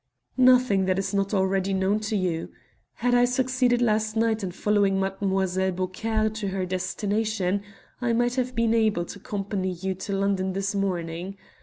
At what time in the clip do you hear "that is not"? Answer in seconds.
0.85-1.31